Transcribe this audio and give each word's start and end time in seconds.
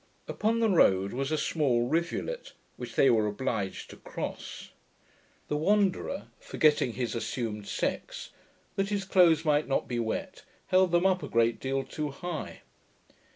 Upon 0.27 0.61
the 0.61 0.69
road 0.71 1.13
was 1.13 1.31
a 1.31 1.37
small 1.37 1.85
rivulet 1.87 2.53
which 2.75 2.95
they 2.95 3.11
were 3.11 3.27
obliged 3.27 3.91
to 3.91 3.97
cross. 3.97 4.71
The 5.47 5.57
Wanderer, 5.57 6.25
forgetting 6.39 6.93
his 6.93 7.13
assumed 7.13 7.67
sex, 7.67 8.31
that 8.77 8.89
his 8.89 9.05
clothes 9.05 9.45
might 9.45 9.67
not 9.67 9.87
be 9.87 9.99
wet, 9.99 10.41
held 10.69 10.91
them 10.91 11.05
up 11.05 11.21
a 11.21 11.27
great 11.29 11.59
deal 11.59 11.83
too 11.83 12.09
high. 12.09 12.61